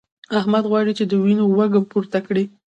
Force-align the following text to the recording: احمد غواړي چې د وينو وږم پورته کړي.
احمد 0.39 0.63
غواړي 0.71 0.93
چې 0.99 1.03
د 1.07 1.13
وينو 1.23 1.43
وږم 1.57 1.83
پورته 1.91 2.19
کړي. 2.27 2.43